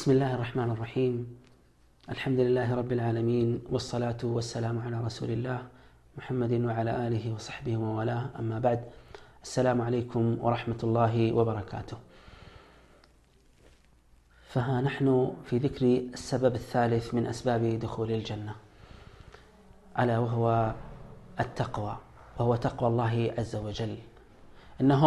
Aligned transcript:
بسم 0.00 0.16
الله 0.16 0.34
الرحمن 0.34 0.70
الرحيم. 0.70 1.14
الحمد 2.08 2.40
لله 2.40 2.74
رب 2.74 2.92
العالمين 2.92 3.68
والصلاة 3.68 4.16
والسلام 4.24 4.80
على 4.80 4.96
رسول 4.96 5.30
الله 5.30 5.60
محمد 6.16 6.52
وعلى 6.52 6.92
آله 7.06 7.34
وصحبه 7.36 7.76
وموالاه 7.76 8.32
أما 8.40 8.58
بعد 8.64 8.80
السلام 9.44 9.76
عليكم 9.80 10.40
ورحمة 10.40 10.80
الله 10.84 11.32
وبركاته. 11.36 11.96
فها 14.48 14.80
نحن 14.80 15.36
في 15.44 15.58
ذكر 15.58 15.84
السبب 16.16 16.54
الثالث 16.54 17.14
من 17.14 17.26
أسباب 17.26 17.62
دخول 17.84 18.10
الجنة. 18.12 18.56
ألا 20.00 20.18
وهو 20.18 20.74
التقوى 21.40 21.96
وهو 22.38 22.56
تقوى 22.56 22.88
الله 22.88 23.34
عز 23.38 23.56
وجل. 23.56 23.96
إنه 24.80 25.02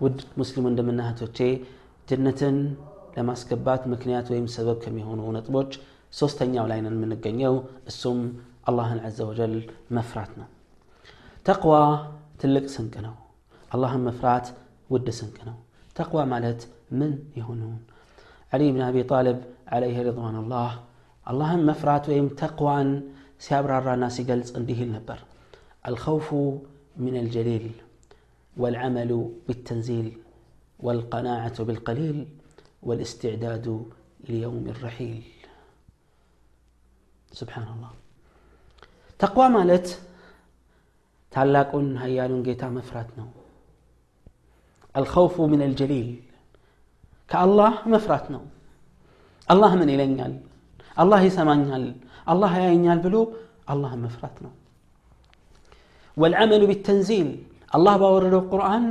ود 0.00 0.24
مسلم 0.40 0.66
عندما 0.66 1.12
توتي 1.12 1.64
جنة 2.08 2.72
ለማስገባት 3.17 3.83
ምክንያት 3.93 4.27
ወይም 4.33 4.47
ሰበብ 4.55 4.77
ከሚሆኑ 4.83 5.21
ነጥቦች 5.37 5.71
ሶስተኛው 6.19 6.65
ላይ 6.71 6.79
ነን 6.85 6.95
የምንገኘው 6.97 7.55
እሱም 7.91 8.19
አላህን 8.69 8.99
አዘ 9.07 9.19
ወጀል 9.29 9.55
መፍራት 9.97 10.31
ነው 10.41 10.47
ተቅዋ 11.49 11.75
ትልቅ 12.41 12.65
ስንቅ 12.75 12.95
ነው 13.07 13.15
አላህን 13.75 14.03
መፍራት 14.09 14.47
ውድ 14.93 15.07
ስንቅ 15.19 15.37
ነው 15.49 15.57
ተቅዋ 15.99 16.21
ማለት 16.33 16.61
ምን 16.99 17.13
ይሆኑን 17.39 17.77
علي 18.53 18.71
بن 18.71 18.81
أبي 18.81 19.03
طالب 19.03 19.37
عليه 19.67 19.97
رضوان 20.09 20.35
الله 20.43 20.71
اللهم 21.31 21.61
مفرات 21.65 22.03
ويم 22.09 22.27
تقوى 22.41 22.77
سيابرار 23.45 23.95
ناس 24.03 24.17
قلص 24.29 24.49
انده 24.59 24.79
النبر 24.87 25.19
الخوف 25.89 26.27
من 27.05 27.15
الجليل 27.23 27.65
والعمل 28.55 29.11
بالتنزيل 29.47 30.07
والقناعة 30.79 31.57
بالقليل 31.67 32.17
والاستعداد 32.83 33.67
ليوم 34.29 34.65
الرحيل 34.75 35.23
سبحان 37.31 37.67
الله 37.73 37.91
تقوى 39.19 39.47
مالت 39.49 39.87
ታላቁን 41.33 41.87
ሀያሉን 42.01 42.41
ጌታ 42.47 42.63
መፍራት 42.75 43.09
ነው 43.19 43.27
አልኸውፉ 44.95 45.35
ምን 45.51 45.61
አልጀሊል 45.65 46.07
ከአላህ 47.29 47.73
መፍራት 47.93 48.25
ነው 48.35 48.43
አላህ 49.47 49.71
ምን 49.79 49.89
ይለኛል 49.93 50.33
አላህ 51.01 51.19
ይሰማኛል 51.27 51.85
አላህ 52.33 52.51
ያየኛል 52.63 52.99
ብሎ 53.05 53.15
አላህ 53.73 53.91
መፍራት 54.05 54.37
ነው 54.45 54.53
ወልዓመሉ 56.17 56.61
ቢተንዚል 56.71 57.29
አላህ 57.77 57.95
ባወረደው 58.01 58.43
ቁርአን 58.53 58.85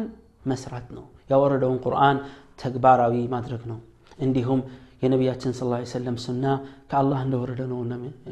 መስራት 0.53 0.87
ነው 0.97 1.05
ያወረደውን 1.33 1.79
ቁርአን 1.87 2.17
ተግባራዊ 2.62 3.15
ማድረግ 3.35 3.62
ነው 3.73 3.79
እንዲሁም 4.19 4.61
የነቢያችን 5.03 5.53
ስ 5.53 5.62
ሰለም 5.93 6.17
ሱና 6.25 6.45
ከአላህ 6.91 7.21
እንደወረደ 7.27 7.62
ነው 7.73 7.81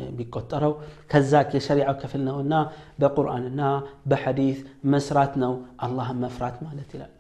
የሚቆጠረው 0.03 0.73
ከዛ 1.13 1.43
የሸሪዓው 1.57 1.97
ክፍል 2.03 2.23
ነውና 2.29 2.55
በቁርአንና 3.03 3.63
በሐዲት 4.11 4.61
መስራት 4.95 5.33
ነው 5.45 5.53
አላህን 5.87 6.19
መፍራት 6.25 6.57
ማለት 6.67 6.91
ይላሉ 6.97 7.13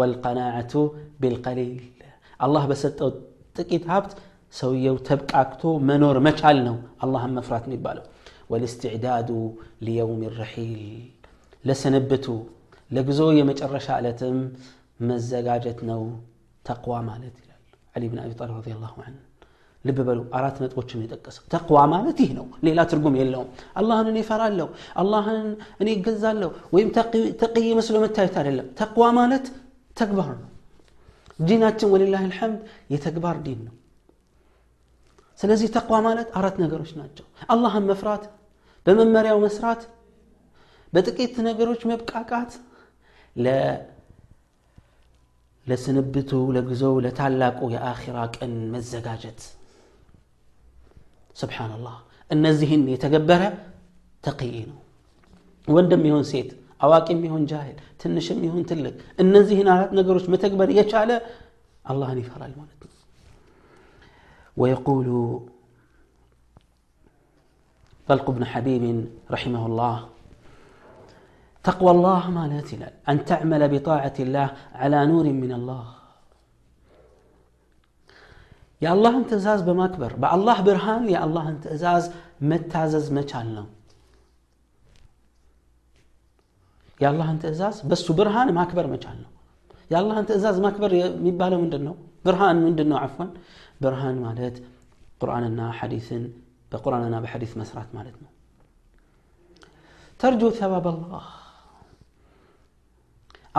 ወልቀናዓቱ 0.00 0.72
ቢልቀሊል 1.22 1.72
አላህ 2.40 2.64
በሰጠው 2.70 3.10
ጥቂት 3.58 3.84
ሀብት 3.92 4.12
ሰውየው 4.54 4.96
ተብቃቅቶ 5.08 5.62
መኖር 5.90 6.16
መቻል 6.26 6.58
ነው 6.68 6.76
አላህን 7.04 7.34
መፍራት 7.38 7.64
የሚባለው 7.68 8.06
ወልስትዕዳዱ 8.52 9.30
ሊየውም 9.86 10.20
ረሒል 10.38 10.74
ለስንብቱ 11.64 12.26
ለጉዞ 12.90 13.22
የመጨረሻ 13.38 13.88
ዕለትም 14.00 14.38
መዘጋጀት 15.10 15.80
ነው 15.90 16.02
ተቅዋ 16.64 16.96
ማለት 17.08 17.36
ይላል 17.96 17.96
አሊ 17.96 18.04
ብን 18.10 18.20
አቢ 18.22 18.32
ጣሊብ 18.40 18.56
ረዲየላሁ 18.58 18.94
ዐንሁ 19.04 19.20
ልብ 19.84 19.98
በሉ 20.08 20.20
አራት 20.38 20.56
ነጥቦችን 20.62 21.00
የጠቀሰው 21.04 21.44
ተቅዋ 21.54 21.78
ማለት 21.92 22.18
ይህ 22.24 22.30
ነው 22.36 22.46
ሌላ 22.66 22.80
ትርጉም 22.90 23.14
የለውም 23.20 23.48
አላህን 23.80 24.08
እኔ 24.12 24.18
እፈራለሁ 24.24 24.66
አላህን 25.02 25.48
እኔ 25.82 25.88
እገዛለሁ 25.96 26.50
ወይም 26.74 26.88
ተቅይ 27.42 27.66
መስሎ 27.78 27.96
መታየት 28.04 28.36
አይደለም 28.42 28.66
ተቅዋ 28.80 29.06
ማለት 29.18 29.46
ተግባር 29.96 30.30
ነው 30.36 30.48
ዲናችን 31.48 31.90
ወሊላህ 31.94 32.22
ልሐምድ 32.30 32.60
የተግባር 32.94 33.36
ዲን 33.46 33.60
ነው 33.66 33.74
ስለዚህ 35.38 35.68
ተቅዋ 35.76 35.98
ማለት 36.06 36.28
አራት 36.40 36.56
ነገሮች 36.64 36.92
ናቸው 37.00 37.26
አላህን 37.54 37.86
መፍራት 37.90 38.24
በመመሪያው 38.86 39.38
መስራት 39.46 39.82
በጥቂት 40.92 41.34
ነገሮች 41.48 41.82
መብቃቃት 41.90 42.52
ለስንብቱ 45.66 46.30
ለጉዞው 46.56 46.94
ለታላቁ 47.04 47.60
የአኺራ 47.74 48.18
ቀን 48.36 48.54
መዘጋጀት 48.74 49.40
ስብሓንላህ 51.40 51.96
እነዚህን 52.30 52.82
የተገበረ 52.94 53.42
ተቅይ 54.24 54.56
ነው 54.70 54.78
ወንድም 55.68 56.02
ይሁን 56.08 56.24
ሴት 56.32 56.50
አዋቂም 56.80 57.20
ይሁን 57.26 57.44
ጃሂል 57.50 57.78
ትንሽም 58.02 58.40
ይሁን 58.46 58.64
ትልቅ 58.70 58.94
እነዚህን 59.24 59.68
አራት 59.74 59.92
ነገሮች 59.98 60.24
መተግበር 60.34 60.70
የቻለ 60.78 61.10
አላህን 61.84 62.20
ይፈራል 62.24 62.54
ማለት 62.60 62.78
ነው 62.78 62.90
ويقول 64.56 65.06
طلق 68.08 68.30
بن 68.30 68.44
حبيب 68.44 68.84
رحمه 69.30 69.66
الله 69.66 69.96
تقوى 71.67 71.91
الله 71.91 72.23
ما 72.35 72.43
ناتلا 72.53 72.89
أن 73.09 73.17
تعمل 73.25 73.61
بطاعة 73.73 74.17
الله 74.19 74.47
على 74.81 74.99
نور 75.11 75.25
من 75.43 75.51
الله. 75.59 75.85
يا 78.81 78.93
الله 78.93 79.17
أنت 79.17 79.31
أزاز 79.33 79.61
بمكبر 79.67 80.11
بع 80.23 80.31
الله 80.37 80.57
برهان 80.67 81.03
يا 81.15 81.19
الله 81.25 81.49
أنت 81.53 81.67
أزاز 81.75 82.03
متازز 82.49 83.07
مچالنا 83.17 83.65
يا 87.01 87.09
الله 87.11 87.31
أنت 87.31 87.45
أزاز 87.45 87.75
بس 87.81 88.11
برهان 88.11 88.47
ماكبر 88.59 88.85
مچالنا 88.93 89.29
يا 89.91 89.97
الله 90.01 90.15
أنت 90.19 90.31
أزاز 90.37 90.59
ماكبر 90.65 90.91
يبالو 91.27 91.57
مندنو 91.61 91.95
برهان 92.25 92.55
مندنو 92.65 92.95
عفوا. 93.03 93.25
برهان 93.81 94.15
مالت 94.25 94.55
قرآننا 95.19 95.65
حديث 95.71 96.13
بقرآننا 96.71 97.19
بحديث 97.23 97.51
مسرات 97.57 97.89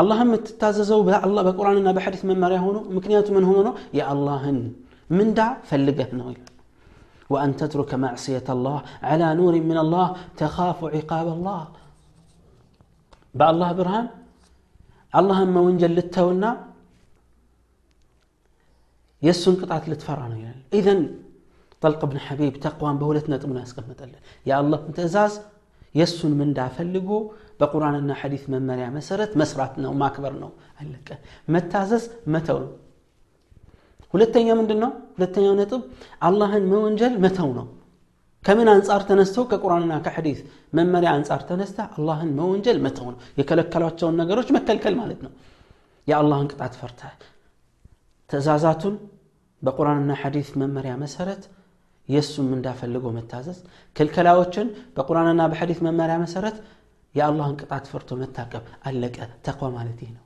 አላህ 0.02 0.20
የምትታዘዘው 0.24 1.02
በቁርአንና 1.48 1.90
በሐዲስ 1.98 2.22
መመሪያ 2.30 2.59
ሆኖ 2.66 2.78
ምክንያቱ 2.98 3.28
ምን 3.36 3.46
ሆኖ 3.50 3.58
ነው 3.68 3.76
የአላህን 4.00 4.59
ምንዳ 5.20 5.40
ፈልገህ 5.70 6.12
ነው 6.22 6.28
ይላል 6.34 6.50
وأن 7.34 7.52
تترك 7.62 7.92
معصية 8.06 8.48
الله 8.56 8.78
على 9.09 9.28
نور 9.40 9.54
من 9.70 9.78
الله 9.84 10.08
تخاف 10.42 10.80
عقاب 10.96 11.28
الله 11.36 11.62
بالله 13.40 13.70
برهان 13.78 14.08
الله 15.20 15.38
ما 15.54 15.62
وانجل 15.66 15.92
للتونا 15.98 16.52
يسون 19.22 19.54
قطعة 19.62 19.84
لتفرع 19.92 20.28
يعني 20.46 20.62
إذن 20.80 21.00
طلق 21.84 22.02
بن 22.12 22.18
حبيب 22.26 22.54
تقوى 22.66 22.90
بولتنا 23.02 23.36
تمنا 23.42 23.62
اسقمت 23.68 24.00
يا 24.50 24.56
الله 24.62 24.78
انت 24.90 25.00
ازاز 25.08 25.34
የእሱን 26.00 26.31
ምንዳ 26.40 26.59
ፈልጎ 26.76 27.09
በቁርአንና 27.59 28.12
ሐዲስ 28.22 28.44
መመሪያ 28.54 28.86
መሰረት 28.98 29.31
መስራት 29.42 29.76
ነው 29.84 29.92
ማክበር 30.02 30.34
ነው 30.44 30.52
አለቀ 30.81 31.09
መታዘዝ 31.56 32.06
መተው 32.36 32.58
ነው 32.64 32.72
ሁለተኛ 34.14 34.48
ምንድን 34.59 34.80
ነው 34.84 34.92
ሁለተኛው 35.16 35.56
ነጥብ 35.59 35.81
አላህን 36.28 36.66
መወንጀል 36.74 37.14
መተው 37.26 37.50
ነው 37.59 37.68
ከምን 38.44 38.68
አንጻር 38.74 39.02
ተነስተው 39.09 39.44
ከቁርአንና 39.52 39.94
ከሐዲስ 40.06 40.40
መመሪያ 40.78 41.09
አንጻር 41.18 41.42
ተነስተ 41.50 41.80
አላህን 41.96 42.31
መወንጀል 42.40 42.80
መተው 42.86 43.08
ነው 43.12 43.20
የከለከሏቸውን 43.40 44.18
ነገሮች 44.22 44.50
መከልከል 44.58 44.96
ማለት 45.02 45.20
ነው 45.26 45.31
የአላህን 46.08 46.50
ቅጣት 46.54 46.74
ፈርተ 46.81 47.02
ትእዛዛቱን 48.30 48.96
በቁርአንና 49.62 50.12
ሐዲስ 50.22 50.50
መመሪያ 50.62 50.94
መሰረት 51.04 51.44
የእሱም 52.10 52.48
እንዳፈልጎ 52.56 53.06
መታዘዝ 53.18 53.60
ክልከላዎችን 53.95 54.68
በቁርአንና 54.95 55.42
በሐዲስ 55.51 55.80
መመሪያ 55.88 56.16
መሰረት 56.24 56.57
የአላህን 57.18 57.56
ቅጣት 57.62 57.86
ፈርቶ 57.92 58.16
መታቀብ 58.22 58.63
አለቀ 58.90 59.18
ተቋ 59.48 59.62
ማለት 59.78 60.00
ይህ 60.04 60.12
ነው 60.16 60.24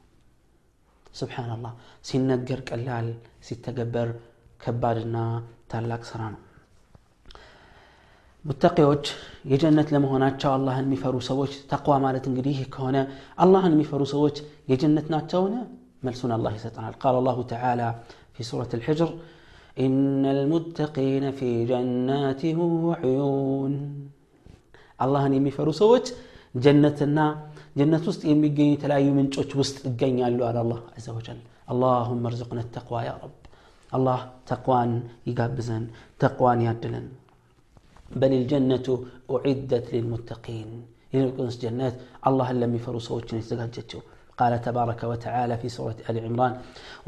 ስብሓንላህ 1.20 1.74
ሲነገር 2.10 2.60
ቀላል 2.70 3.08
ሲተገበር 3.48 4.10
ከባድና 4.64 5.18
ታላቅ 5.72 6.02
ስራ 6.12 6.22
ነው 6.34 6.42
ሙተቂዎች 8.46 9.06
የጀነት 9.52 9.88
ለመሆናቸው 9.94 10.50
አላህን 10.58 10.86
የሚፈሩ 10.88 11.16
ሰዎች 11.30 11.54
ተቅዋ 11.72 11.96
ማለት 12.06 12.26
እንግዲህ 12.30 12.58
ከሆነ 12.76 12.98
አላህን 13.46 13.74
የሚፈሩ 13.76 14.04
ሰዎች 14.14 14.38
የጀነት 14.72 15.08
ናቸውን 15.14 15.56
መልሱን 16.08 16.32
አላህ 16.36 16.52
ይሰጠናል 16.58 16.96
ቃል 17.04 17.16
አላሁ 17.22 17.38
ተዓላ 17.52 17.82
في 18.36 18.44
سورة 18.44 18.70
الحجر 18.74 19.10
إن 19.78 20.26
المتقين 20.28 21.26
في 21.32 21.50
جنات 21.66 22.42
وعيون 22.86 23.74
አላህን 25.00 25.34
የሚፈሩ 25.36 25.68
ሰዎች 25.80 26.06
ጀነትና 26.66 27.20
ጀነት 27.80 28.04
ውስጥ 28.10 28.22
የሚገኙ 28.32 28.70
የተለያዩ 28.74 29.08
ምንጮች 29.20 29.52
ውስጥ 29.62 29.78
ይገኛሉ 29.90 30.40
አለ 30.50 30.58
አላህ 30.66 30.82
አዘ 31.00 31.08
ወጀል 31.20 31.40
اللهم 31.74 32.24
ارزقنا 32.30 32.62
التقوى 32.66 33.02
يا 33.10 33.16
رب 33.24 33.40
الله 33.96 34.20
تقوان 34.52 34.92
يقابزن 35.30 35.84
تقوان 36.24 36.60
يعدلن 36.68 37.08
بل 38.22 38.32
الجنة 38.40 38.88
أعدت 39.34 39.86
للمتقين 39.94 40.70
يلقنس 41.16 41.56
جنات 41.64 41.96
الله 42.28 42.48
لم 42.62 42.72
يفروا 42.78 43.04
صوتين 43.08 43.40
يتزقجتشو 43.42 44.00
قال 44.40 44.54
تبارك 44.68 45.02
وتعالى 45.12 45.54
في 45.62 45.68
سورة 45.78 45.98
آل 46.10 46.16
عمران 46.26 46.54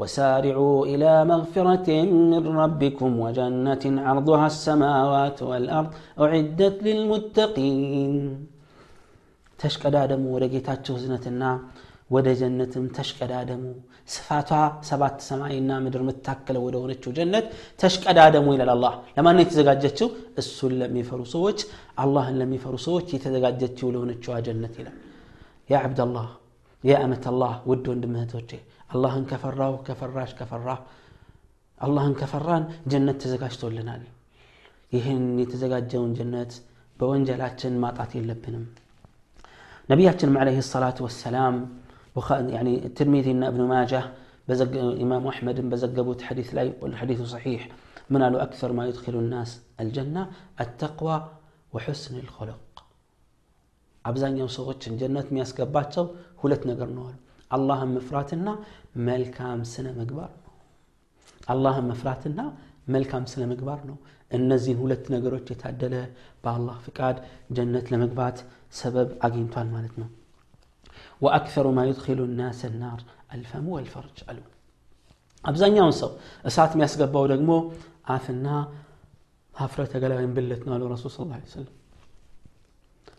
وسارعوا 0.00 0.78
إلى 0.92 1.10
مغفرة 1.32 1.88
من 2.32 2.42
ربكم 2.62 3.10
وجنة 3.24 3.84
عرضها 4.06 4.46
السماوات 4.54 5.38
والأرض 5.48 5.90
أعدت 6.22 6.76
للمتقين 6.86 8.14
ተሽቀዳደሙ 9.59 10.23
ወደ 10.35 10.45
ጌታቸው 10.53 10.95
ህዝነትና 10.97 11.43
ወደ 12.09 12.27
ጀነትም 12.39 12.85
ተሽቀዳደሙ። 12.95 13.63
ስፋቷ 14.07 14.49
ሰባት 14.89 15.17
ሰማይና 15.27 15.71
ምድር 15.83 16.01
የምታከለ 16.03 16.57
ወደ 16.65 16.75
ሆነችው 16.81 17.11
ጀነት 17.17 17.45
ተሽቀዳደሙ 17.79 18.45
ይላል 18.55 18.71
አላህ። 18.75 18.93
ለማን 19.17 19.41
የተዘጋጀችው? 19.41 20.09
እሱን 20.37 20.73
ለሚፈሩ 20.81 21.21
ሰዎች 21.33 21.59
አላህን 21.97 22.37
ለሚፈሩ 22.41 22.75
ሰዎች 22.85 23.07
የተዘጋጀችው 23.15 23.93
ለሆነችዋ 23.95 24.35
ጀነት 24.47 24.75
ይላል። 24.81 24.97
ያ 25.69 25.81
ዓብደላህ 25.81 26.27
ያ 26.83 26.95
አመት 27.03 27.25
አላህ 27.25 27.53
ውድ 27.69 27.85
ወንድም 27.91 28.15
አላህን 28.89 29.23
ከፈራሁ 29.29 29.73
ከፈራሽ 29.87 30.31
ከፈራ 30.39 30.67
አላህን 31.81 32.13
ከፈራን 32.19 32.63
ጀነት 32.91 33.17
ተዘጋጅቶልናል። 33.23 34.03
ይህን 34.91 35.23
የተዘጋጀውን 35.41 36.11
ጀነት 36.19 36.51
በወንጀላችን 36.99 37.73
ማጣት 37.83 38.11
የለብንም። 38.17 38.65
ነቢያችንም 39.92 40.36
ዓለይሂ 40.42 40.58
ሰላቱ 40.74 40.98
ወሰላም 41.08 41.56
يعني 42.56 42.74
الترمذي 42.88 43.32
ابن 43.52 43.60
ماجه 43.72 44.02
بزق 44.48 44.72
إمام 45.04 45.24
أحمد 45.26 45.56
بزقبوت 45.70 46.20
حديث 46.22 46.48
لا 46.56 46.62
والحديث 46.82 47.20
صحيح 47.34 47.60
من 48.12 48.22
قالوا 48.22 48.42
أكثر 48.42 48.70
ما 48.72 48.84
يدخل 48.88 49.14
الناس 49.14 49.50
الجنة 49.82 50.22
التقوى 50.62 51.16
وحسن 51.72 52.14
الخلق 52.24 52.62
አብዛኛው 54.04 54.48
ሰዎችን 54.58 54.92
ጀነት 55.00 55.26
የሚያስገባቸው 55.30 56.04
ሁለት 56.42 56.62
ነገር 56.70 56.88
ነው 56.96 57.02
አሉ 57.08 57.16
አላህን 57.56 57.90
መፍራትና 57.96 58.48
መልካም 59.08 59.60
ስነ 59.72 59.86
ምግባር 59.98 60.30
ነው 60.44 60.52
አላህን 61.52 61.86
መፍራትና 61.90 62.40
መልካም 62.94 63.24
ስነ 63.32 63.42
ምግባር 63.50 63.80
ነው 63.90 63.96
እነዚህን 64.38 64.80
ሁለት 64.84 65.04
ነገሮች 65.14 65.46
የታደለ 65.52 65.94
በአላህ 66.44 66.76
ፍቃድ 66.86 67.16
ጀነት 67.58 67.86
ለመግባት 67.92 68.38
سبب 68.81 69.07
أجنتوان 69.25 69.67
مالتنا. 69.75 70.07
وأكثر 71.23 71.65
ما 71.77 71.83
يدخل 71.89 72.19
الناس 72.29 72.59
النار 72.71 72.99
الفم 73.35 73.65
والفرج. 73.73 74.17
ألو. 74.29 74.45
أبزان 75.49 75.73
يونسو 75.77 76.09
أسات 76.47 76.71
مياس 76.77 76.93
قبو 77.01 77.25
دقمو 77.31 77.57
عافنا 78.11 78.55
هفرة 79.61 79.93
قال 80.01 80.11
وين 80.17 80.31
بلتنا 80.37 80.75
الرسول 80.75 81.09
صلى 81.11 81.23
الله 81.25 81.37
عليه 81.39 81.51
وسلم. 81.51 81.75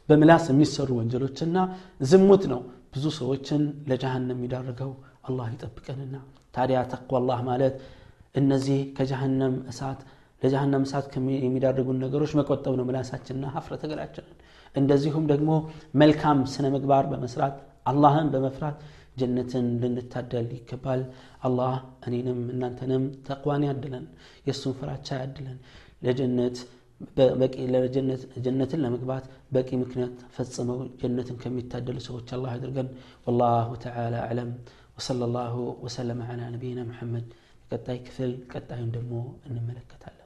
بملاس 0.08 0.46
ميسر 0.58 0.88
وانجلوتنا 0.96 1.62
زموتنا 2.10 2.58
بزوس 2.92 3.18
وجن 3.30 3.62
لجهنم 3.90 4.38
يدارقو 4.44 4.92
الله 5.28 5.46
يطبق 5.54 5.86
لنا 5.98 6.20
تاريا 6.54 6.82
تقوى 6.92 7.18
الله 7.20 7.38
مالت. 7.48 7.74
النزي 8.38 8.78
كجهنم 8.96 9.52
أسات 9.70 10.00
لجهنم 10.42 10.82
أسات 10.86 11.06
كم 11.12 11.24
يدارقو 11.56 11.90
النقروش 11.94 12.32
مكوتو 12.38 12.72
نملاساتنا 12.80 13.48
هفرة 13.56 13.82
قال 13.90 14.00
እንደዚሁም 14.75 15.25
ደግሞ 15.31 15.51
መልካም 16.01 16.39
ስነ 16.53 16.65
ምግባር 16.75 17.05
በመስራት 17.11 17.55
አላህን 17.85 18.27
በመፍራት 18.33 18.77
ጀነትን 19.21 19.65
ልንታደል 19.81 20.47
ይገባል 20.57 21.01
አላህ 21.47 21.73
እኔንም 22.07 22.39
እናንተንም 22.53 23.05
ተቅዋን 23.27 23.63
ያድለን 23.69 24.05
የእሱን 24.47 24.75
ፍራቻ 24.79 25.17
ያድለን 25.21 25.57
ለጀነት 26.05 26.57
በቂ 27.41 27.55
ጀነትን 28.45 28.81
ለመግባት 28.85 29.25
በቂ 29.55 29.69
ምክንያት 29.83 30.17
ፈጽመው 30.35 30.79
ጀነትን 31.01 31.37
ከሚታደሉ 31.43 31.97
ሰዎች 32.07 32.29
አላህ 32.37 32.51
ያድርገን 32.55 32.89
ወላሁ 33.27 33.69
ተዓላ 33.85 34.15
አዕለም 34.27 34.51
ወሰለ 34.97 35.29
ላሁ 35.35 35.55
ወሰለመ 35.85 36.21
ዓላ 36.29 36.49
ነቢይና 36.55 36.81
ሙሐመድ 36.89 37.27
ቀጣይ 37.71 37.99
ክፍል 38.07 38.33
ቀጣዩን 38.53 38.89
ደግሞ 38.97 39.13
እንመለከታለን 39.49 40.24